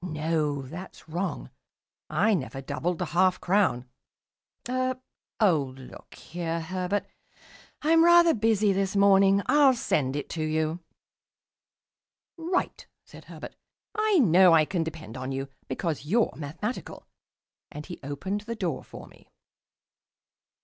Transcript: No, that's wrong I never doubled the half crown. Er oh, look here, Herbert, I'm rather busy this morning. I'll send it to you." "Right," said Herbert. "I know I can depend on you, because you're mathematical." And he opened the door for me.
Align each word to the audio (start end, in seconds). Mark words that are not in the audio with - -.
No, 0.03 0.63
that's 0.63 1.07
wrong 1.07 1.51
I 2.09 2.33
never 2.33 2.59
doubled 2.59 2.97
the 2.97 3.05
half 3.05 3.39
crown. 3.39 3.87
Er 4.67 4.99
oh, 5.39 5.75
look 5.77 6.15
here, 6.15 6.59
Herbert, 6.59 7.05
I'm 7.83 8.03
rather 8.03 8.33
busy 8.33 8.73
this 8.73 8.95
morning. 8.95 9.43
I'll 9.45 9.75
send 9.75 10.15
it 10.15 10.27
to 10.31 10.41
you." 10.43 10.79
"Right," 12.35 12.87
said 13.05 13.25
Herbert. 13.25 13.55
"I 13.93 14.17
know 14.17 14.53
I 14.53 14.65
can 14.65 14.83
depend 14.83 15.17
on 15.17 15.31
you, 15.31 15.49
because 15.67 16.03
you're 16.03 16.33
mathematical." 16.35 17.05
And 17.71 17.85
he 17.85 17.99
opened 18.01 18.41
the 18.41 18.55
door 18.55 18.83
for 18.83 19.05
me. 19.05 19.27